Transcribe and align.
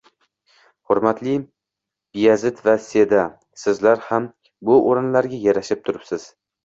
Hurmatli 0.91 1.33
Beyazit 1.41 2.63
va 2.69 2.75
Seda, 2.85 3.25
sizlar 3.65 4.01
ham 4.07 4.29
bu 4.71 4.79
o‘rinlarga 4.95 5.43
yarashib 5.45 5.85
turibsiz 5.91 6.27